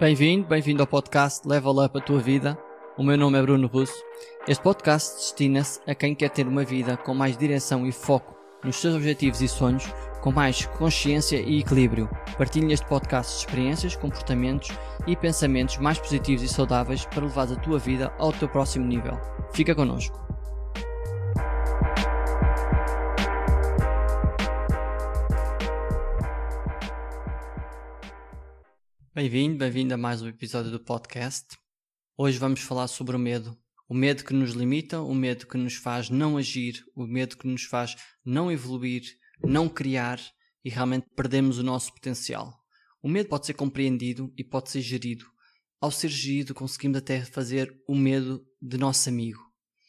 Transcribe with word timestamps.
Bem-vindo, 0.00 0.46
bem-vindo 0.46 0.80
ao 0.80 0.86
podcast 0.86 1.46
Level 1.48 1.84
Up 1.84 1.98
a 1.98 2.00
Tua 2.00 2.20
Vida. 2.20 2.56
O 2.96 3.02
meu 3.02 3.18
nome 3.18 3.36
é 3.36 3.42
Bruno 3.42 3.66
Russo. 3.66 4.00
Este 4.46 4.62
podcast 4.62 5.16
destina-se 5.16 5.80
a 5.88 5.94
quem 5.94 6.14
quer 6.14 6.30
ter 6.30 6.46
uma 6.46 6.62
vida 6.62 6.96
com 6.96 7.12
mais 7.12 7.36
direção 7.36 7.84
e 7.84 7.90
foco 7.90 8.38
nos 8.62 8.76
seus 8.76 8.94
objetivos 8.94 9.42
e 9.42 9.48
sonhos, 9.48 9.92
com 10.20 10.30
mais 10.30 10.66
consciência 10.66 11.40
e 11.40 11.58
equilíbrio. 11.58 12.08
Partilho 12.36 12.68
neste 12.68 12.86
podcast 12.86 13.38
experiências, 13.38 13.96
comportamentos 13.96 14.70
e 15.04 15.16
pensamentos 15.16 15.78
mais 15.78 15.98
positivos 15.98 16.44
e 16.44 16.48
saudáveis 16.48 17.04
para 17.04 17.24
levar 17.24 17.52
a 17.52 17.56
tua 17.56 17.80
vida 17.80 18.12
ao 18.18 18.32
teu 18.32 18.48
próximo 18.48 18.86
nível. 18.86 19.18
Fica 19.52 19.74
connosco. 19.74 20.16
Bem-vindo, 29.20 29.58
bem-vindo 29.58 29.92
a 29.92 29.96
mais 29.96 30.22
um 30.22 30.28
episódio 30.28 30.70
do 30.70 30.78
podcast. 30.78 31.44
Hoje 32.16 32.38
vamos 32.38 32.60
falar 32.60 32.86
sobre 32.86 33.16
o 33.16 33.18
medo. 33.18 33.58
O 33.88 33.92
medo 33.92 34.22
que 34.22 34.32
nos 34.32 34.52
limita, 34.52 35.00
o 35.00 35.12
medo 35.12 35.44
que 35.44 35.58
nos 35.58 35.74
faz 35.74 36.08
não 36.08 36.36
agir, 36.36 36.84
o 36.94 37.04
medo 37.04 37.36
que 37.36 37.48
nos 37.48 37.64
faz 37.64 37.96
não 38.24 38.48
evoluir, 38.48 39.02
não 39.42 39.68
criar 39.68 40.20
e 40.64 40.70
realmente 40.70 41.08
perdemos 41.16 41.58
o 41.58 41.64
nosso 41.64 41.92
potencial. 41.92 42.56
O 43.02 43.08
medo 43.08 43.28
pode 43.28 43.46
ser 43.46 43.54
compreendido 43.54 44.32
e 44.38 44.44
pode 44.44 44.70
ser 44.70 44.82
gerido. 44.82 45.24
Ao 45.80 45.90
ser 45.90 46.10
gerido, 46.10 46.54
conseguimos 46.54 46.98
até 46.98 47.24
fazer 47.24 47.76
o 47.88 47.96
medo 47.96 48.46
de 48.62 48.78
nosso 48.78 49.08
amigo. 49.08 49.42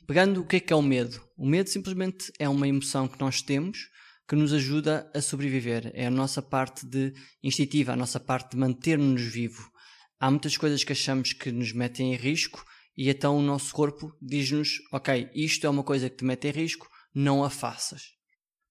Pegando 0.08 0.42
o 0.42 0.44
que 0.44 0.56
é 0.56 0.60
que 0.60 0.74
é 0.74 0.76
o 0.76 0.82
medo? 0.82 1.22
O 1.38 1.46
medo 1.46 1.70
simplesmente 1.70 2.34
é 2.40 2.50
uma 2.50 2.68
emoção 2.68 3.08
que 3.08 3.20
nós 3.20 3.44
temos 3.44 3.92
que 4.30 4.36
nos 4.36 4.54
ajuda 4.54 5.10
a 5.16 5.22
sobreviver. 5.22 5.92
É 5.96 6.06
a 6.06 6.12
nossa 6.12 6.40
parte 6.40 6.86
de 6.86 7.12
instintiva, 7.42 7.94
a 7.94 7.96
nossa 7.96 8.20
parte 8.20 8.52
de 8.52 8.58
manter-nos 8.58 9.24
vivo. 9.24 9.72
Há 10.20 10.30
muitas 10.30 10.56
coisas 10.56 10.84
que 10.84 10.92
achamos 10.92 11.34
que 11.34 11.52
nos 11.52 11.74
metem 11.74 12.14
em 12.14 12.16
risco 12.16 12.64
e 12.96 13.10
então 13.10 13.36
o 13.36 13.42
nosso 13.42 13.74
corpo 13.74 14.16
diz-nos: 14.22 14.78
Ok, 14.94 15.32
isto 15.34 15.66
é 15.66 15.70
uma 15.70 15.84
coisa 15.84 16.08
que 16.12 16.18
te 16.18 16.26
mete 16.26 16.48
em 16.48 16.52
risco, 16.52 16.88
não 17.12 17.44
a 17.44 17.50
faças. 17.50 18.04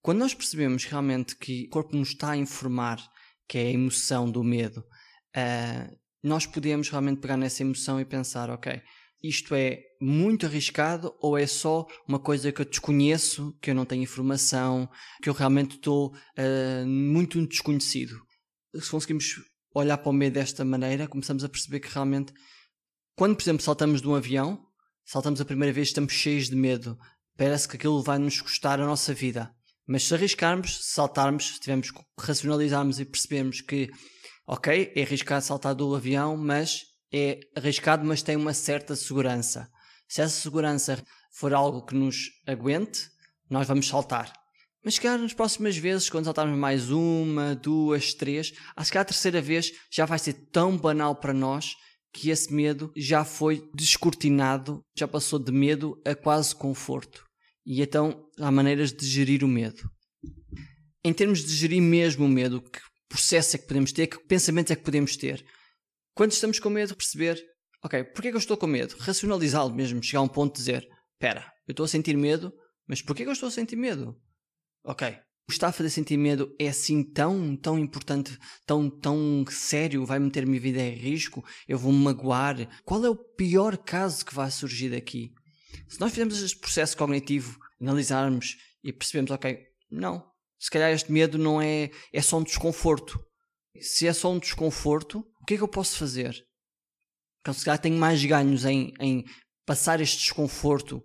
Quando 0.01 0.19
nós 0.19 0.33
percebemos 0.33 0.85
realmente 0.85 1.35
que 1.35 1.65
o 1.65 1.71
corpo 1.71 1.97
nos 1.97 2.11
está 2.11 2.31
a 2.31 2.37
informar 2.37 3.05
que 3.49 3.59
é 3.59 3.63
a 3.63 3.73
emoção 3.73 4.31
do 4.31 4.45
medo, 4.45 4.79
uh, 4.81 5.99
nós 6.23 6.47
podemos 6.47 6.89
realmente 6.89 7.21
pegar 7.21 7.37
nessa 7.37 7.63
emoção 7.63 8.01
e 8.01 8.05
pensar: 8.05 8.49
Ok, 8.49 8.81
isto 9.23 9.55
é 9.55 9.81
muito 10.01 10.47
arriscado 10.47 11.15
ou 11.21 11.37
é 11.37 11.47
só 11.47 11.87
uma 12.07 12.19
coisa 12.19 12.53
que 12.53 12.61
eu 12.61 12.65
desconheço, 12.65 13.57
que 13.61 13.71
eu 13.71 13.75
não 13.75 13.85
tenho 13.85 14.03
informação, 14.03 14.89
que 15.23 15.29
eu 15.29 15.35
realmente 15.35 15.77
estou 15.77 16.15
uh, 16.15 16.87
muito 16.87 17.45
desconhecido? 17.47 18.17
Se 18.75 18.91
conseguimos 18.91 19.35
olhar 19.75 19.99
para 19.99 20.11
o 20.11 20.13
medo 20.13 20.35
desta 20.35 20.65
maneira, 20.65 21.09
começamos 21.09 21.43
a 21.43 21.49
perceber 21.49 21.81
que 21.81 21.93
realmente, 21.93 22.33
quando, 23.17 23.35
por 23.35 23.43
exemplo, 23.43 23.63
saltamos 23.63 24.01
de 24.01 24.09
um 24.09 24.15
avião, 24.15 24.65
saltamos 25.05 25.41
a 25.41 25.45
primeira 25.45 25.73
vez, 25.73 25.89
estamos 25.89 26.13
cheios 26.13 26.49
de 26.49 26.57
medo. 26.57 26.97
Parece 27.37 27.69
que 27.69 27.77
aquilo 27.77 28.03
vai 28.03 28.19
nos 28.19 28.41
custar 28.41 28.81
a 28.81 28.87
nossa 28.87 29.15
vida. 29.15 29.51
Mas 29.87 30.05
se 30.05 30.15
arriscarmos, 30.15 30.85
se 30.85 30.93
saltarmos, 30.93 31.55
se 31.55 31.61
tivermos 31.61 31.91
racionalizarmos 32.19 33.01
e 33.01 33.05
percebermos 33.05 33.61
que, 33.63 33.89
ok, 34.47 34.93
é 34.95 35.03
arriscado 35.03 35.45
saltar 35.45 35.75
do 35.75 35.95
avião, 35.95 36.37
mas 36.37 36.83
é 37.13 37.41
arriscado, 37.57 38.05
mas 38.05 38.23
tem 38.23 38.37
uma 38.37 38.55
certa 38.55 38.95
segurança. 38.95 39.69
Se 40.09 40.23
essa 40.23 40.41
segurança 40.41 41.03
for 41.33 41.53
algo 41.53 41.85
que 41.85 41.95
nos 41.95 42.31
aguente, 42.47 43.09
nós 43.49 43.67
vamos 43.67 43.89
saltar. 43.89 44.33
Mas 44.85 44.95
se 44.95 45.01
calhar 45.01 45.19
nas 45.19 45.35
próximas 45.35 45.77
vezes, 45.77 46.09
quando 46.09 46.25
saltarmos 46.25 46.59
mais 46.59 46.91
uma, 46.91 47.55
duas, 47.55 48.15
três, 48.15 48.53
acho 48.77 48.93
que 48.93 48.99
a 48.99 49.05
terceira 49.05 49.41
vez 49.41 49.73
já 49.91 50.07
vai 50.07 50.19
ser 50.19 50.35
tão 50.51 50.77
banal 50.77 51.17
para 51.17 51.35
nós 51.35 51.75
que 52.13 52.31
esse 52.31 52.53
medo 52.53 52.93
já 52.97 53.25
foi 53.25 53.69
descortinado, 53.75 54.83
já 54.97 55.07
passou 55.07 55.39
de 55.39 55.53
medo 55.53 56.01
a 56.07 56.15
quase 56.15 56.55
conforto. 56.55 57.25
E 57.67 57.83
então 57.83 58.25
há 58.39 58.51
maneiras 58.51 58.93
de 58.93 59.07
gerir 59.07 59.45
o 59.45 59.49
medo. 59.49 59.91
Em 61.05 61.13
termos 61.13 61.45
de 61.45 61.55
gerir 61.55 61.83
mesmo 61.83 62.25
o 62.25 62.29
medo, 62.29 62.63
que 62.63 62.81
processo 63.09 63.57
é 63.57 63.59
que 63.59 63.67
podemos 63.67 63.93
ter, 63.93 64.07
que 64.07 64.19
pensamentos 64.27 64.71
é 64.71 64.77
que 64.77 64.83
podemos 64.83 65.17
ter? 65.17 65.45
Quando 66.19 66.33
estamos 66.33 66.59
com 66.59 66.69
medo, 66.69 66.97
perceber, 66.97 67.41
ok, 67.81 68.03
porquê 68.03 68.31
que 68.31 68.35
eu 68.35 68.41
estou 68.41 68.57
com 68.57 68.67
medo? 68.67 68.97
Racionalizá-lo 68.99 69.73
mesmo, 69.73 70.03
chegar 70.03 70.19
a 70.19 70.23
um 70.23 70.29
ponto 70.29 70.53
de 70.53 70.59
dizer, 70.59 70.89
espera, 71.13 71.49
eu 71.65 71.71
estou 71.71 71.85
a 71.85 71.89
sentir 71.89 72.17
medo, 72.17 72.53
mas 72.89 73.01
porquê 73.01 73.23
que 73.23 73.29
eu 73.29 73.33
estou 73.33 73.47
a 73.47 73.53
sentir 73.53 73.77
medo? 73.77 74.21
Ok, 74.83 75.17
o 75.49 75.53
está 75.53 75.69
a 75.69 75.73
fazer 75.73 75.91
sentir 75.91 76.17
medo 76.17 76.53
é 76.59 76.67
assim 76.67 77.05
tão, 77.05 77.57
tão 77.57 77.79
importante, 77.79 78.37
tão, 78.67 78.91
tão 78.91 79.45
sério, 79.49 80.05
vai 80.05 80.19
meter 80.19 80.45
minha 80.45 80.61
vida 80.61 80.81
em 80.81 80.97
risco, 80.97 81.45
eu 81.69 81.79
vou 81.79 81.93
me 81.93 82.03
magoar. 82.03 82.69
Qual 82.85 83.05
é 83.05 83.09
o 83.09 83.15
pior 83.15 83.77
caso 83.79 84.27
que 84.27 84.35
vai 84.35 84.51
surgir 84.51 84.91
daqui? 84.91 85.31
Se 85.87 86.01
nós 86.01 86.11
fizermos 86.11 86.43
este 86.43 86.59
processo 86.59 86.97
cognitivo, 86.97 87.61
analisarmos 87.81 88.57
e 88.83 88.93
percebemos, 88.93 89.31
ok, 89.31 89.57
não, 89.89 90.29
se 90.59 90.69
calhar 90.69 90.91
este 90.91 91.13
medo 91.13 91.39
não 91.39 91.63
é, 91.63 91.93
é 92.13 92.21
só 92.21 92.39
um 92.39 92.43
desconforto. 92.43 93.25
Se 93.81 94.09
é 94.09 94.13
só 94.13 94.33
um 94.33 94.41
desconforto, 94.41 95.25
que 95.49 95.55
é 95.55 95.57
que 95.57 95.63
eu 95.63 95.69
posso 95.69 95.97
fazer? 95.97 96.45
Então, 97.41 97.55
se 97.55 97.65
calhar 97.65 97.79
tenho 97.79 97.97
mais 97.97 98.23
ganhos 98.23 98.67
em, 98.67 98.93
em 99.01 99.25
passar 99.65 99.99
este 99.99 100.19
desconforto 100.19 101.03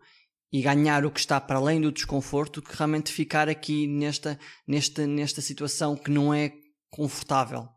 e 0.52 0.62
ganhar 0.62 1.06
o 1.06 1.12
que 1.12 1.22
está 1.22 1.40
para 1.40 1.58
além 1.58 1.80
do 1.80 1.94
desconforto 1.94 2.62
que 2.62 2.76
realmente 2.76 3.10
ficar 3.10 3.48
aqui 3.48 3.88
nesta, 3.88 4.38
nesta, 4.68 5.08
nesta 5.08 5.42
situação 5.42 5.96
que 5.96 6.12
não 6.12 6.34
é 6.34 6.52
confortável. 6.90 7.70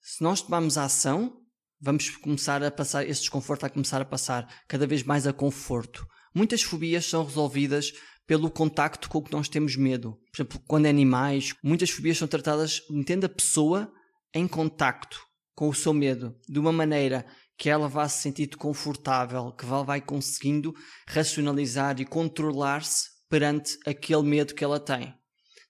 Se 0.00 0.22
nós 0.22 0.40
tomarmos 0.40 0.78
a 0.78 0.84
ação, 0.84 1.36
vamos 1.80 2.08
começar 2.18 2.62
a 2.62 2.70
passar, 2.70 3.04
esse 3.04 3.22
desconforto 3.22 3.66
a 3.66 3.70
começar 3.70 4.00
a 4.00 4.04
passar 4.04 4.46
cada 4.68 4.86
vez 4.86 5.02
mais 5.02 5.26
a 5.26 5.32
conforto. 5.32 6.06
Muitas 6.32 6.62
fobias 6.62 7.04
são 7.04 7.24
resolvidas 7.24 7.92
pelo 8.28 8.48
contacto 8.48 9.08
com 9.08 9.18
o 9.18 9.24
que 9.24 9.32
nós 9.32 9.48
temos 9.48 9.74
medo. 9.74 10.12
Por 10.30 10.36
exemplo, 10.36 10.62
quando 10.68 10.86
é 10.86 10.90
animais, 10.90 11.52
muitas 11.64 11.90
fobias 11.90 12.16
são 12.16 12.28
tratadas 12.28 12.80
metendo 12.88 13.26
a 13.26 13.28
pessoa 13.28 13.92
em 14.32 14.46
contacto 14.46 15.28
com 15.60 15.68
o 15.68 15.74
seu 15.74 15.92
medo 15.92 16.34
de 16.48 16.58
uma 16.58 16.72
maneira 16.72 17.26
que 17.58 17.68
ela 17.68 17.86
vá 17.86 18.08
se 18.08 18.22
sentir 18.22 18.48
confortável, 18.56 19.52
que 19.52 19.66
ela 19.66 19.84
vai 19.84 20.00
conseguindo 20.00 20.72
racionalizar 21.06 22.00
e 22.00 22.06
controlar-se 22.06 23.10
perante 23.28 23.76
aquele 23.86 24.22
medo 24.22 24.54
que 24.54 24.64
ela 24.64 24.80
tem. 24.80 25.14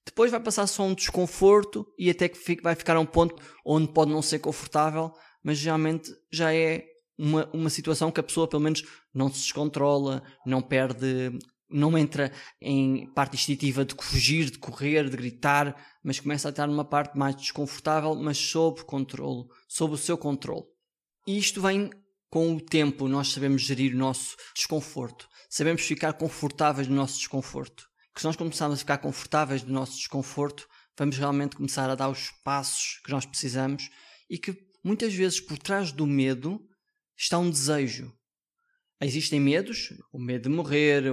Depois 0.06 0.31
vai 0.31 0.39
passar 0.39 0.69
só 0.69 0.84
um 0.84 0.95
desconforto 0.95 1.84
e 1.99 2.09
até 2.09 2.28
que 2.28 2.62
vai 2.62 2.77
ficar 2.77 2.95
a 2.95 3.01
um 3.01 3.05
ponto 3.05 3.34
onde 3.67 3.93
pode 3.93 4.12
não 4.12 4.23
ser 4.23 4.39
confortável, 4.39 5.12
mas 5.43 5.59
geralmente 5.59 6.09
já 6.33 6.55
é 6.55 6.84
uma, 7.19 7.51
uma 7.53 7.69
situação 7.69 8.12
que 8.12 8.21
a 8.21 8.22
pessoa 8.22 8.47
pelo 8.47 8.62
menos 8.62 8.84
não 9.12 9.28
se 9.28 9.41
descontrola, 9.41 10.22
não 10.47 10.62
perde, 10.62 11.37
não 11.70 11.97
entra 11.97 12.32
em 12.60 13.06
parte 13.12 13.36
instintiva 13.36 13.84
de 13.84 13.94
fugir, 13.94 14.50
de 14.50 14.58
correr, 14.58 15.08
de 15.08 15.16
gritar, 15.16 15.76
mas 16.03 16.20
começa 16.20 16.48
a 16.48 16.50
estar 16.50 16.66
numa 16.66 16.84
parte 16.84 17.16
mais 17.16 17.36
desconfortável, 17.36 18.14
mas 18.14 18.38
sob 18.38 18.82
controle 18.84 19.44
sob 19.69 19.94
o 19.94 19.98
seu 19.98 20.19
controle. 20.19 20.64
E 21.26 21.38
isto 21.38 21.62
vem 21.62 21.91
com 22.28 22.54
o 22.54 22.60
tempo, 22.60 23.09
nós 23.09 23.32
sabemos 23.32 23.62
gerir 23.62 23.94
o 23.94 23.98
nosso 23.98 24.36
desconforto, 24.54 25.28
sabemos 25.48 25.82
ficar 25.82 26.14
confortáveis 26.14 26.88
no 26.88 26.94
nosso 26.94 27.19
desconforto. 27.19 27.88
Que 28.14 28.20
se 28.20 28.26
nós 28.26 28.36
começarmos 28.36 28.78
a 28.78 28.80
ficar 28.80 28.98
confortáveis 28.98 29.62
no 29.62 29.72
nosso 29.72 29.97
desconforto, 29.97 30.69
vamos 30.98 31.16
realmente 31.16 31.56
começar 31.56 31.88
a 31.88 31.94
dar 31.94 32.09
os 32.09 32.30
passos 32.44 33.00
que 33.04 33.10
nós 33.10 33.25
precisamos 33.25 33.88
e 34.28 34.38
que 34.38 34.56
muitas 34.84 35.14
vezes 35.14 35.41
por 35.41 35.59
trás 35.59 35.92
do 35.92 36.06
medo 36.06 36.60
está 37.16 37.38
um 37.38 37.50
desejo. 37.50 38.12
Existem 39.00 39.41
medos, 39.41 39.93
o 40.12 40.19
medo 40.19 40.49
de 40.49 40.55
morrer 40.55 41.05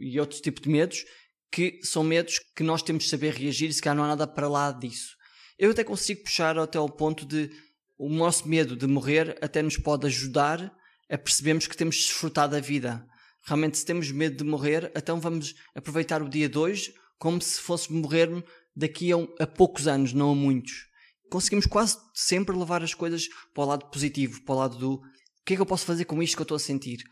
e 0.00 0.18
outros 0.18 0.40
tipos 0.40 0.62
de 0.62 0.68
medos, 0.68 1.04
que 1.50 1.78
são 1.82 2.02
medos 2.02 2.40
que 2.54 2.62
nós 2.62 2.82
temos 2.82 3.04
de 3.04 3.10
saber 3.10 3.34
reagir 3.34 3.70
e 3.70 3.72
se 3.72 3.80
calhar 3.80 3.96
não 3.96 4.04
há 4.04 4.08
nada 4.08 4.26
para 4.26 4.48
lá 4.48 4.72
disso. 4.72 5.14
Eu 5.58 5.70
até 5.70 5.84
consigo 5.84 6.24
puxar 6.24 6.58
até 6.58 6.76
ao 6.76 6.88
ponto 6.88 7.24
de 7.24 7.50
o 7.96 8.08
nosso 8.08 8.48
medo 8.48 8.76
de 8.76 8.86
morrer 8.86 9.38
até 9.40 9.62
nos 9.62 9.76
pode 9.76 10.06
ajudar 10.06 10.72
a 11.08 11.16
percebermos 11.16 11.66
que 11.66 11.76
temos 11.76 11.94
de 11.96 12.02
desfrutar 12.02 12.48
da 12.48 12.60
vida. 12.60 13.06
Realmente, 13.44 13.78
se 13.78 13.86
temos 13.86 14.10
medo 14.10 14.36
de 14.36 14.44
morrer, 14.44 14.92
então 14.94 15.20
vamos 15.20 15.54
aproveitar 15.74 16.20
o 16.20 16.28
dia 16.28 16.48
de 16.48 16.58
hoje 16.58 16.92
como 17.18 17.40
se 17.40 17.60
fosse 17.60 17.92
morrer 17.92 18.28
daqui 18.74 19.12
a, 19.12 19.16
um, 19.16 19.28
a 19.38 19.46
poucos 19.46 19.86
anos, 19.86 20.12
não 20.12 20.32
a 20.32 20.34
muitos. 20.34 20.86
Conseguimos 21.30 21.66
quase 21.66 21.96
sempre 22.12 22.56
levar 22.56 22.82
as 22.82 22.92
coisas 22.92 23.28
para 23.54 23.64
o 23.64 23.66
lado 23.66 23.86
positivo, 23.86 24.42
para 24.42 24.54
o 24.54 24.58
lado 24.58 24.76
do 24.76 24.94
o 24.94 25.00
que 25.46 25.54
é 25.54 25.56
que 25.56 25.62
eu 25.62 25.66
posso 25.66 25.86
fazer 25.86 26.04
com 26.06 26.20
isto 26.20 26.36
que 26.36 26.42
eu 26.42 26.44
estou 26.44 26.56
a 26.56 26.60
sentir? 26.60 27.04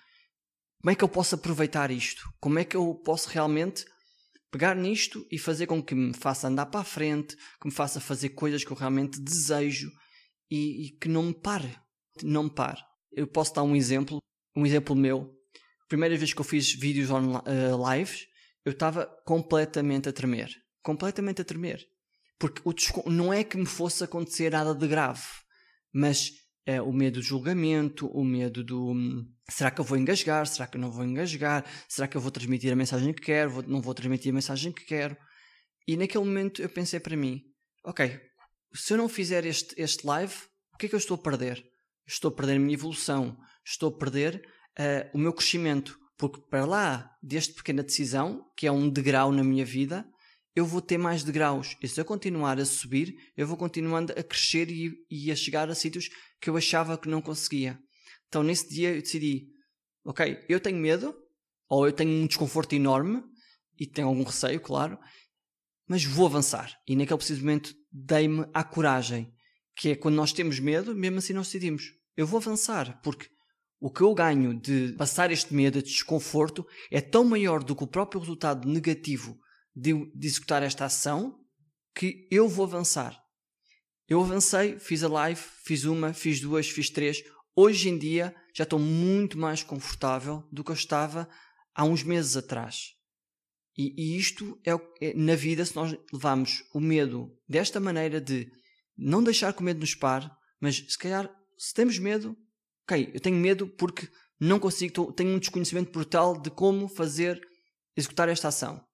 Como 0.85 0.93
é 0.93 0.95
que 0.95 1.03
eu 1.03 1.09
posso 1.09 1.35
aproveitar 1.35 1.91
isto? 1.91 2.23
Como 2.39 2.59
é 2.59 2.65
que 2.65 2.77
eu 2.77 2.95
posso 2.97 3.31
realmente 3.31 3.87
pegar 4.53 4.77
nisto 4.77 5.27
e 5.33 5.39
fazer 5.39 5.67
com 5.67 5.83
que 5.83 5.95
me 5.95 6.13
faça 6.13 6.47
andar 6.47 6.67
para 6.67 6.81
a 6.81 6.85
frente, 6.85 7.35
que 7.37 7.67
me 7.67 7.73
faça 7.73 8.03
fazer 8.03 8.29
coisas 8.29 8.63
que 8.63 8.71
eu 8.71 8.77
realmente 8.77 9.19
desejo, 9.19 9.91
e, 10.51 10.85
e 10.85 10.91
que 10.99 11.09
não 11.09 11.23
me 11.23 11.33
pare. 11.33 11.75
Não 12.23 12.43
me 12.43 12.51
pare. 12.51 12.83
Eu 13.11 13.27
posso 13.27 13.55
dar 13.55 13.63
um 13.63 13.75
exemplo, 13.75 14.19
um 14.55 14.67
exemplo 14.67 14.95
meu. 14.95 15.35
Primeira 15.89 16.19
vez 16.19 16.35
que 16.35 16.41
eu 16.43 16.45
fiz 16.45 16.75
vídeos 16.75 17.11
on, 17.11 17.39
uh, 17.39 17.91
lives, 17.91 18.27
eu 18.63 18.73
estava 18.73 19.07
completamente 19.25 20.11
a 20.11 20.13
tremer. 20.13 20.51
Completamente 20.83 21.41
a 21.41 21.47
tremer. 21.47 21.83
Porque 22.39 22.61
o 22.63 23.09
não 23.09 23.33
é 23.33 23.43
que 23.43 23.57
me 23.57 23.65
fosse 23.65 24.05
acontecer 24.05 24.53
nada 24.53 24.75
de 24.75 24.87
grave, 24.87 25.25
mas 25.91 26.31
é 26.67 26.81
o 26.81 26.93
medo 26.93 27.21
do 27.21 27.23
julgamento, 27.23 28.07
o 28.09 28.25
medo 28.25 28.65
do 28.65 28.93
hum, 28.93 29.27
será 29.49 29.71
que 29.71 29.81
eu 29.81 29.85
vou 29.85 29.99
engasgar, 29.99 30.47
será 30.47 30.67
que 30.67 30.77
eu 30.77 30.81
não 30.81 30.91
vou 30.91 31.05
engasgar, 31.05 31.65
será 31.89 32.09
que 32.09 32.17
eu 32.17 32.21
vou 32.21 32.31
transmitir 32.31 32.73
a 32.73 32.77
mensagem 32.77 33.13
que 33.13 33.23
quero, 33.23 33.51
vou, 33.51 33.63
não 33.63 33.81
vou 33.81 33.95
transmitir 33.95 34.31
a 34.31 34.35
mensagem 34.35 34.73
que 34.73 34.85
quero. 34.85 35.17
E 35.87 35.97
naquele 35.97 36.25
momento 36.25 36.63
eu 36.63 36.69
pensei 36.69 36.99
para 36.99 37.17
mim, 37.17 37.43
ok, 37.85 38.19
se 38.75 38.95
eu 38.95 38.97
não 38.97 39.09
fizer 39.09 39.45
este, 39.45 39.75
este 39.77 40.07
live, 40.07 40.35
o 40.75 40.79
que 40.79 40.87
é 40.87 40.89
que 40.89 40.95
eu 40.95 40.99
estou 40.99 41.17
a 41.17 41.23
perder? 41.23 41.63
Estou 42.07 42.31
a 42.31 42.35
perder 42.35 42.57
a 42.57 42.59
minha 42.59 42.75
evolução, 42.75 43.37
estou 43.65 43.91
a 43.91 43.99
perder 43.99 44.43
uh, 44.79 45.11
o 45.17 45.19
meu 45.19 45.33
crescimento, 45.33 45.99
porque 46.17 46.41
para 46.51 46.65
lá 46.65 47.11
desta 47.23 47.55
pequena 47.55 47.83
decisão, 47.83 48.45
que 48.57 48.67
é 48.67 48.73
um 48.73 48.89
degrau 48.89 49.31
na 49.31 49.45
minha 49.45 49.65
vida, 49.65 50.07
eu 50.55 50.65
vou 50.65 50.81
ter 50.81 50.99
mais 50.99 51.25
degraus. 51.25 51.77
E 51.83 51.89
se 51.89 52.01
eu 52.01 52.05
continuar 52.05 52.59
a 52.59 52.65
subir, 52.65 53.15
eu 53.37 53.47
vou 53.47 53.57
continuando 53.57 54.13
a 54.13 54.23
crescer 54.23 54.71
e, 54.71 54.93
e 55.11 55.31
a 55.31 55.37
chegar 55.37 55.69
a 55.69 55.75
sítios 55.75 56.09
que 56.41 56.49
eu 56.49 56.57
achava 56.57 56.97
que 56.97 57.09
não 57.09 57.21
conseguia. 57.21 57.79
Então 58.29 58.43
nesse 58.43 58.69
dia 58.69 58.95
eu 58.95 59.03
decidi, 59.03 59.49
ok, 60.05 60.45
eu 60.49 60.61
tenho 60.61 60.79
medo, 60.79 61.15
ou 61.69 61.87
eu 61.87 61.93
tenho 61.93 62.11
um 62.11 62.27
desconforto 62.27 62.75
enorme, 62.75 63.23
e 63.79 63.87
tenho 63.87 64.09
algum 64.09 64.23
receio, 64.23 64.61
claro, 64.61 64.99
mas 65.89 66.05
vou 66.05 66.27
avançar. 66.27 66.73
E 66.87 66.95
naquele 66.95 67.19
preciso 67.19 67.41
momento 67.41 67.75
dei-me 67.91 68.47
a 68.53 68.63
coragem, 68.63 69.33
que 69.77 69.91
é 69.91 69.97
quando 69.97 70.15
nós 70.15 70.33
temos 70.33 70.61
medo, 70.61 70.95
mesmo 70.95 71.19
assim 71.19 71.33
nós 71.33 71.49
decidimos, 71.49 71.93
eu 72.17 72.27
vou 72.27 72.39
avançar, 72.39 73.01
porque 73.03 73.27
o 73.81 73.91
que 73.91 74.01
eu 74.01 74.15
ganho 74.15 74.59
de 74.59 74.93
passar 74.93 75.31
este 75.31 75.53
medo, 75.53 75.79
este 75.79 75.91
desconforto, 75.91 76.65
é 76.91 77.01
tão 77.01 77.25
maior 77.25 77.63
do 77.63 77.75
que 77.75 77.85
o 77.85 77.89
próprio 77.89 78.21
resultado 78.21 78.69
negativo 78.69 79.39
de, 79.75 79.93
de 80.15 80.27
executar 80.27 80.63
esta 80.63 80.85
ação 80.85 81.41
que 81.95 82.29
eu 82.31 82.49
vou 82.49 82.67
avançar. 82.67 83.21
Eu 84.09 84.23
avancei, 84.23 84.79
fiz 84.79 85.03
a 85.03 85.09
live, 85.09 85.41
fiz 85.65 85.85
uma, 85.85 86.13
fiz 86.13 86.41
duas, 86.41 86.69
fiz 86.69 86.91
três. 86.91 87.23
Hoje 87.57 87.89
em 87.89 87.99
dia 87.99 88.35
já 88.55 88.65
estou 88.65 88.79
muito 88.79 89.39
mais 89.39 89.63
confortável 89.63 90.47
do 90.53 90.63
que 90.63 90.71
eu 90.71 90.75
estava 90.75 91.29
há 91.75 91.85
uns 91.85 92.03
meses 92.03 92.37
atrás. 92.37 92.93
E, 93.77 93.95
e 93.97 94.19
isto 94.19 94.61
é, 94.65 94.73
é, 95.01 95.15
na 95.15 95.35
vida, 95.35 95.65
se 95.65 95.75
nós 95.75 95.97
levamos 96.13 96.63
o 96.73 96.81
medo 96.81 97.37
desta 97.49 97.81
maneira 97.81 98.21
de 98.21 98.49
não 98.97 99.25
deixar 99.25 99.53
que 99.53 99.61
o 99.61 99.65
medo 99.65 99.81
nos 99.81 99.95
pare, 99.95 100.31
mas 100.61 100.77
se 100.77 100.99
calhar, 100.99 101.29
se 101.59 101.75
temos 101.75 101.99
medo, 101.99 102.37
ok, 102.85 103.11
eu 103.13 103.21
tenho 103.21 103.37
medo 103.37 103.67
porque 103.67 104.09
não 104.39 104.61
consigo, 104.61 105.13
tenho 105.13 105.31
um 105.31 105.39
desconhecimento 105.39 105.91
brutal 105.91 106.41
de 106.41 106.51
como 106.51 106.87
fazer, 106.87 107.41
executar 107.97 108.29
esta 108.29 108.49
ação 108.49 108.85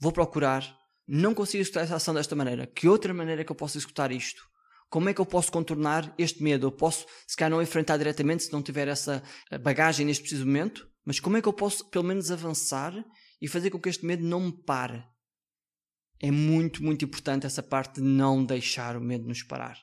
vou 0.00 0.10
procurar, 0.10 0.78
não 1.06 1.34
consigo 1.34 1.60
executar 1.60 1.84
essa 1.84 1.96
ação 1.96 2.14
desta 2.14 2.34
maneira, 2.34 2.66
que 2.66 2.88
outra 2.88 3.12
maneira 3.12 3.44
que 3.44 3.52
eu 3.52 3.56
posso 3.56 3.76
executar 3.76 4.10
isto? 4.10 4.42
Como 4.88 5.08
é 5.08 5.14
que 5.14 5.20
eu 5.20 5.26
posso 5.26 5.52
contornar 5.52 6.12
este 6.18 6.42
medo? 6.42 6.66
Eu 6.66 6.72
posso, 6.72 7.06
se 7.26 7.36
calhar, 7.36 7.50
não 7.50 7.62
enfrentar 7.62 7.96
diretamente 7.96 8.44
se 8.44 8.52
não 8.52 8.62
tiver 8.62 8.88
essa 8.88 9.22
eh, 9.50 9.58
bagagem 9.58 10.04
neste 10.04 10.22
preciso 10.22 10.44
momento, 10.44 10.88
mas 11.04 11.20
como 11.20 11.36
é 11.36 11.42
que 11.42 11.46
eu 11.46 11.52
posso, 11.52 11.88
pelo 11.90 12.04
menos, 12.04 12.30
avançar 12.30 12.92
e 13.40 13.46
fazer 13.46 13.70
com 13.70 13.80
que 13.80 13.88
este 13.88 14.04
medo 14.04 14.24
não 14.24 14.40
me 14.40 14.64
pare? 14.64 15.04
É 16.20 16.30
muito, 16.30 16.82
muito 16.82 17.04
importante 17.04 17.46
essa 17.46 17.62
parte 17.62 18.00
de 18.00 18.06
não 18.06 18.44
deixar 18.44 18.96
o 18.96 19.00
medo 19.00 19.26
nos 19.26 19.42
parar. 19.42 19.78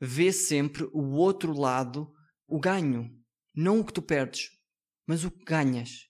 Vê 0.00 0.32
sempre 0.32 0.84
o 0.92 1.12
outro 1.12 1.52
lado, 1.52 2.12
o 2.46 2.58
ganho. 2.60 3.10
Não 3.54 3.80
o 3.80 3.84
que 3.84 3.92
tu 3.92 4.02
perdes, 4.02 4.50
mas 5.06 5.24
o 5.24 5.30
que 5.30 5.44
ganhas. 5.44 6.08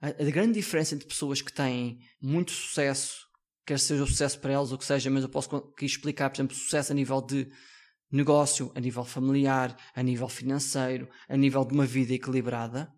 A, 0.00 0.08
a 0.08 0.30
grande 0.30 0.54
diferença 0.54 0.94
entre 0.94 1.06
pessoas 1.06 1.42
que 1.42 1.52
têm 1.52 2.00
muito 2.20 2.52
sucesso, 2.52 3.26
quer 3.66 3.78
seja 3.78 4.02
o 4.02 4.06
sucesso 4.06 4.40
para 4.40 4.52
elas 4.52 4.72
ou 4.72 4.78
que 4.78 4.84
seja, 4.84 5.10
mas 5.10 5.22
eu 5.22 5.28
posso 5.28 5.54
aqui 5.54 5.84
explicar, 5.84 6.30
por 6.30 6.36
exemplo, 6.36 6.56
sucesso 6.56 6.92
a 6.92 6.94
nível 6.94 7.20
de 7.20 7.50
negócio, 8.10 8.72
a 8.74 8.80
nível 8.80 9.04
familiar, 9.04 9.76
a 9.94 10.02
nível 10.02 10.28
financeiro, 10.28 11.08
a 11.28 11.36
nível 11.36 11.64
de 11.64 11.74
uma 11.74 11.86
vida 11.86 12.14
equilibrada. 12.14 12.92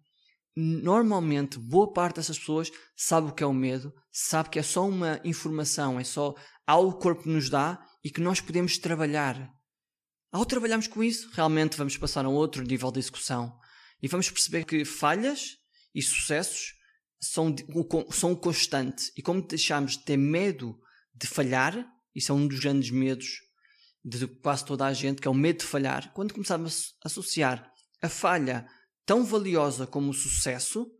Normalmente, 0.54 1.58
boa 1.58 1.92
parte 1.92 2.16
dessas 2.16 2.38
pessoas 2.38 2.70
sabe 2.94 3.28
o 3.28 3.32
que 3.32 3.42
é 3.42 3.46
o 3.46 3.54
medo, 3.54 3.92
sabe 4.10 4.50
que 4.50 4.58
é 4.58 4.62
só 4.62 4.86
uma 4.86 5.20
informação, 5.24 5.98
é 5.98 6.04
só 6.04 6.34
algo 6.66 6.92
que 6.92 6.98
o 6.98 7.00
corpo 7.00 7.28
nos 7.28 7.48
dá 7.48 7.82
e 8.04 8.10
que 8.10 8.20
nós 8.20 8.40
podemos 8.40 8.78
trabalhar. 8.78 9.50
Ao 10.30 10.46
trabalharmos 10.46 10.86
com 10.86 11.02
isso, 11.02 11.30
realmente 11.32 11.76
vamos 11.76 11.96
passar 11.96 12.24
a 12.24 12.28
outro 12.28 12.62
nível 12.62 12.90
de 12.90 13.00
execução 13.00 13.58
e 14.02 14.08
vamos 14.08 14.30
perceber 14.30 14.64
que 14.64 14.84
falhas 14.84 15.58
e 15.94 16.00
sucessos 16.00 16.74
são, 17.22 17.54
são 18.10 18.34
constante. 18.34 19.12
E 19.16 19.22
como 19.22 19.40
deixamos 19.40 19.92
de 19.92 20.04
ter 20.04 20.16
medo 20.16 20.78
de 21.14 21.26
falhar, 21.26 21.86
isso 22.14 22.32
é 22.32 22.34
um 22.34 22.46
dos 22.46 22.58
grandes 22.58 22.90
medos 22.90 23.40
de 24.04 24.26
quase 24.26 24.64
toda 24.64 24.84
a 24.84 24.92
gente, 24.92 25.20
que 25.22 25.28
é 25.28 25.30
o 25.30 25.34
medo 25.34 25.60
de 25.60 25.64
falhar, 25.64 26.12
quando 26.12 26.34
começamos 26.34 26.94
a 27.04 27.06
associar 27.06 27.70
a 28.02 28.08
falha 28.08 28.66
tão 29.06 29.24
valiosa 29.24 29.86
como 29.86 30.10
o 30.10 30.14
sucesso, 30.14 30.90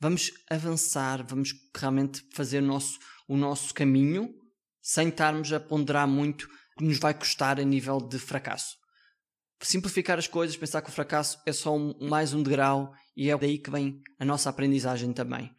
vamos 0.00 0.32
avançar, 0.50 1.24
vamos 1.24 1.54
realmente 1.76 2.26
fazer 2.34 2.58
o 2.58 2.66
nosso, 2.66 2.98
o 3.28 3.36
nosso 3.36 3.72
caminho 3.72 4.34
sem 4.82 5.08
estarmos 5.08 5.52
a 5.52 5.60
ponderar 5.60 6.08
muito 6.08 6.48
que 6.76 6.84
nos 6.84 6.98
vai 6.98 7.14
custar 7.14 7.60
a 7.60 7.64
nível 7.64 7.98
de 7.98 8.18
fracasso. 8.18 8.76
Simplificar 9.62 10.18
as 10.18 10.26
coisas, 10.26 10.56
pensar 10.56 10.82
que 10.82 10.88
o 10.88 10.92
fracasso 10.92 11.40
é 11.46 11.52
só 11.52 11.76
um, 11.76 11.94
mais 12.08 12.34
um 12.34 12.42
degrau 12.42 12.92
e 13.16 13.30
é 13.30 13.36
daí 13.36 13.58
que 13.58 13.70
vem 13.70 14.00
a 14.18 14.24
nossa 14.24 14.50
aprendizagem 14.50 15.12
também. 15.12 15.50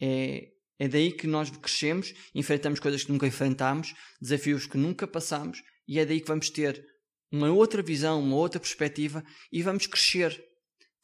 É, 0.00 0.48
é 0.78 0.88
daí 0.88 1.12
que 1.12 1.26
nós 1.26 1.50
crescemos, 1.50 2.12
enfrentamos 2.34 2.80
coisas 2.80 3.04
que 3.04 3.12
nunca 3.12 3.26
enfrentámos, 3.26 3.94
desafios 4.20 4.66
que 4.66 4.76
nunca 4.76 5.06
passamos, 5.06 5.62
e 5.86 5.98
é 5.98 6.04
daí 6.04 6.20
que 6.20 6.28
vamos 6.28 6.50
ter 6.50 6.84
uma 7.30 7.50
outra 7.50 7.82
visão, 7.82 8.20
uma 8.20 8.36
outra 8.36 8.60
perspectiva 8.60 9.24
e 9.50 9.62
vamos 9.62 9.86
crescer. 9.86 10.42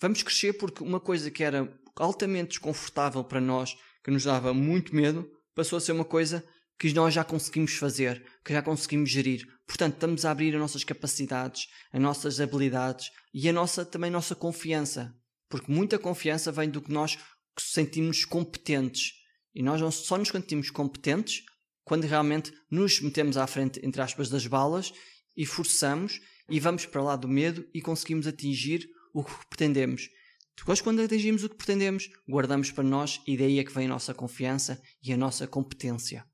Vamos 0.00 0.22
crescer 0.22 0.52
porque 0.52 0.82
uma 0.82 1.00
coisa 1.00 1.30
que 1.30 1.42
era 1.42 1.72
altamente 1.96 2.50
desconfortável 2.50 3.24
para 3.24 3.40
nós, 3.40 3.74
que 4.04 4.10
nos 4.10 4.24
dava 4.24 4.52
muito 4.54 4.94
medo, 4.94 5.28
passou 5.54 5.76
a 5.76 5.80
ser 5.80 5.92
uma 5.92 6.04
coisa 6.04 6.44
que 6.78 6.92
nós 6.92 7.12
já 7.12 7.24
conseguimos 7.24 7.74
fazer, 7.74 8.24
que 8.44 8.52
já 8.52 8.62
conseguimos 8.62 9.10
gerir. 9.10 9.44
Portanto, 9.66 9.94
estamos 9.94 10.24
a 10.24 10.30
abrir 10.30 10.54
as 10.54 10.60
nossas 10.60 10.84
capacidades, 10.84 11.66
as 11.92 12.00
nossas 12.00 12.40
habilidades 12.40 13.10
e 13.34 13.48
a 13.48 13.52
nossa 13.52 13.84
também 13.84 14.08
a 14.08 14.12
nossa 14.12 14.36
confiança. 14.36 15.12
Porque 15.48 15.72
muita 15.72 15.98
confiança 15.98 16.52
vem 16.52 16.68
do 16.68 16.82
que 16.82 16.92
nós 16.92 17.18
sentimos 17.58 18.24
competentes. 18.24 19.12
E 19.54 19.62
nós 19.62 19.94
só 19.94 20.16
nos 20.18 20.28
sentimos 20.28 20.70
competentes 20.70 21.42
quando 21.84 22.04
realmente 22.04 22.52
nos 22.70 23.00
metemos 23.00 23.36
à 23.36 23.46
frente, 23.46 23.80
entre 23.82 24.00
aspas, 24.02 24.28
das 24.28 24.46
balas 24.46 24.92
e 25.36 25.46
forçamos 25.46 26.20
e 26.50 26.60
vamos 26.60 26.86
para 26.86 27.02
lá 27.02 27.16
do 27.16 27.26
medo 27.26 27.66
e 27.72 27.80
conseguimos 27.80 28.26
atingir 28.26 28.88
o 29.14 29.24
que 29.24 29.32
pretendemos. 29.48 30.08
Depois, 30.56 30.80
quando 30.80 31.00
atingimos 31.00 31.44
o 31.44 31.48
que 31.48 31.56
pretendemos, 31.56 32.10
guardamos 32.28 32.70
para 32.70 32.84
nós 32.84 33.20
e 33.26 33.36
daí 33.36 33.58
é 33.58 33.64
que 33.64 33.72
vem 33.72 33.86
a 33.86 33.90
nossa 33.90 34.12
confiança 34.12 34.80
e 35.02 35.12
a 35.12 35.16
nossa 35.16 35.46
competência. 35.46 36.26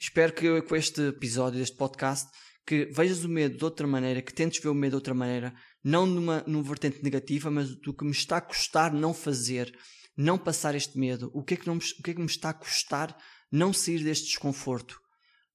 Espero 0.00 0.32
que 0.32 0.62
com 0.62 0.76
este 0.76 1.08
episódio, 1.08 1.58
deste 1.58 1.76
podcast, 1.76 2.30
que 2.64 2.86
vejas 2.86 3.24
o 3.24 3.28
medo 3.28 3.56
de 3.56 3.64
outra 3.64 3.86
maneira, 3.86 4.22
que 4.22 4.32
tentes 4.32 4.62
ver 4.62 4.68
o 4.68 4.74
medo 4.74 4.90
de 4.90 4.96
outra 4.96 5.14
maneira, 5.14 5.52
não 5.82 6.06
numa, 6.06 6.42
numa 6.46 6.62
vertente 6.62 7.02
negativa, 7.02 7.50
mas 7.50 7.74
do 7.80 7.94
que 7.94 8.04
me 8.04 8.10
está 8.10 8.38
a 8.38 8.40
custar 8.40 8.92
não 8.92 9.14
fazer, 9.14 9.76
não 10.16 10.36
passar 10.36 10.74
este 10.74 10.98
medo, 10.98 11.30
o 11.32 11.42
que, 11.42 11.54
é 11.54 11.56
que 11.56 11.66
não 11.66 11.76
o 11.76 12.02
que 12.02 12.10
é 12.10 12.14
que 12.14 12.20
me 12.20 12.26
está 12.26 12.50
a 12.50 12.54
custar 12.54 13.16
não 13.50 13.72
sair 13.72 14.02
deste 14.02 14.26
desconforto. 14.26 14.98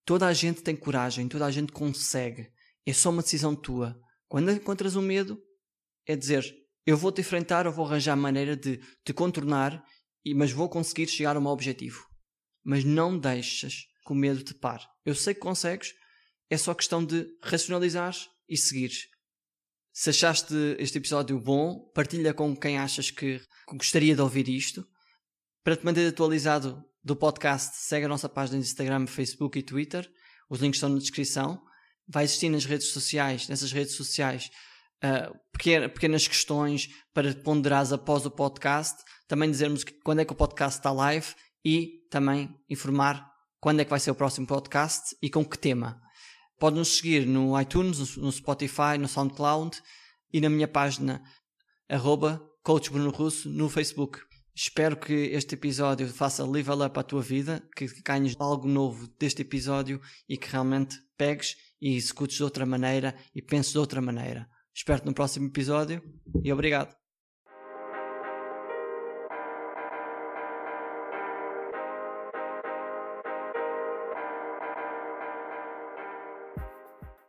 Toda 0.06 0.28
a 0.28 0.34
gente 0.34 0.62
tem 0.62 0.76
coragem, 0.76 1.28
toda 1.28 1.46
a 1.46 1.52
gente 1.52 1.72
consegue. 1.72 2.50
É 2.86 2.92
só 2.92 3.10
uma 3.10 3.22
decisão 3.22 3.56
tua. 3.56 3.98
Quando 4.28 4.52
encontras 4.52 4.96
um 4.96 5.02
medo, 5.02 5.40
é 6.06 6.16
dizer: 6.16 6.44
eu 6.86 6.98
vou 6.98 7.12
te 7.12 7.22
enfrentar, 7.22 7.66
eu 7.66 7.72
vou 7.72 7.86
arranjar 7.86 8.16
maneira 8.16 8.58
de 8.58 8.78
te 9.06 9.14
contornar, 9.14 9.84
mas 10.36 10.52
vou 10.52 10.68
conseguir 10.68 11.08
chegar 11.08 11.36
ao 11.36 11.42
meu 11.42 11.52
objetivo. 11.52 12.06
Mas 12.64 12.84
não 12.84 13.18
deixas 13.18 13.86
que 14.06 14.12
o 14.12 14.16
medo 14.16 14.44
te 14.44 14.54
pare. 14.54 14.84
Eu 15.06 15.16
sei 15.16 15.34
que 15.34 15.40
consegues, 15.40 15.94
é 16.50 16.58
só 16.58 16.74
questão 16.74 17.04
de 17.04 17.26
racionalizar 17.42 18.16
e 18.50 18.58
seguires. 18.58 19.08
Se 20.04 20.10
achaste 20.10 20.54
este 20.80 20.98
episódio 20.98 21.40
bom, 21.40 21.90
partilha 21.96 22.34
com 22.34 22.54
quem 22.54 22.78
achas 22.78 23.10
que 23.10 23.40
gostaria 23.72 24.14
de 24.14 24.22
ouvir 24.22 24.50
isto. 24.50 24.86
Para 25.64 25.78
te 25.78 25.86
manter 25.86 26.06
atualizado 26.06 26.84
do 27.02 27.16
podcast, 27.16 27.78
segue 27.78 28.06
a 28.06 28.10
nossa 28.10 28.28
página 28.28 28.60
de 28.60 28.66
Instagram, 28.66 29.08
Facebook 29.08 29.58
e 29.58 29.64
Twitter. 29.64 30.06
Os 30.50 30.60
links 30.60 30.76
estão 30.76 30.90
na 30.90 31.00
descrição. 31.00 31.64
Vai 32.06 32.26
existir 32.26 32.50
nas 32.50 32.66
redes 32.66 32.88
sociais, 32.88 33.48
nessas 33.48 33.72
redes 33.72 33.96
sociais, 33.96 34.50
uh, 35.06 35.34
pequenas 35.88 36.28
questões 36.28 36.90
para 37.14 37.34
ponderares 37.36 37.94
após 37.94 38.26
o 38.26 38.32
podcast. 38.32 39.02
Também 39.26 39.50
dizermos 39.50 39.86
quando 40.04 40.20
é 40.20 40.26
que 40.26 40.34
o 40.34 40.36
podcast 40.36 40.82
está 40.82 40.92
live 40.92 41.34
e 41.64 42.06
também 42.12 42.54
informar 42.70 43.26
quando 43.58 43.80
é 43.80 43.86
que 43.86 43.92
vai 43.92 44.02
ser 44.02 44.12
o 44.12 44.16
próximo 44.16 44.48
podcast 44.48 45.16
e 45.22 45.30
com 45.30 45.46
que 45.46 45.58
tema. 45.58 46.02
Pode 46.64 46.78
nos 46.78 46.96
seguir 46.96 47.28
no 47.28 47.60
iTunes, 47.60 48.16
no 48.16 48.32
Spotify, 48.32 48.98
no 48.98 49.06
SoundCloud 49.06 49.84
e 50.32 50.40
na 50.40 50.50
minha 50.50 50.66
página 50.66 51.22
arroba 51.90 52.42
Coach 52.64 52.90
Bruno 52.90 53.10
Russo 53.10 53.50
no 53.50 53.68
Facebook. 53.68 54.22
Espero 54.56 54.96
que 54.96 55.12
este 55.12 55.56
episódio 55.56 56.08
faça 56.08 56.50
level 56.50 56.86
up 56.86 56.98
a 56.98 57.04
tua 57.04 57.22
vida, 57.22 57.62
que 57.76 57.86
ganhes 58.02 58.38
algo 58.40 58.66
novo 58.66 59.10
deste 59.20 59.42
episódio 59.42 60.00
e 60.30 60.38
que 60.38 60.50
realmente 60.50 60.96
pegues 61.18 61.58
e 61.82 61.98
executes 61.98 62.38
de 62.38 62.44
outra 62.46 62.66
maneira 62.66 63.14
e 63.36 63.42
penses 63.42 63.74
de 63.74 63.80
outra 63.80 64.00
maneira. 64.00 64.50
Espero-te 64.74 65.06
no 65.06 65.14
próximo 65.14 65.48
episódio 65.48 66.02
e 66.42 66.54
obrigado. 66.54 67.03